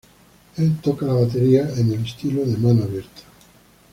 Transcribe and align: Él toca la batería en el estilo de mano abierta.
Él 0.57 0.77
toca 0.81 1.05
la 1.05 1.13
batería 1.13 1.69
en 1.77 1.93
el 1.93 2.03
estilo 2.03 2.43
de 2.43 2.57
mano 2.57 2.85
abierta. 2.85 3.21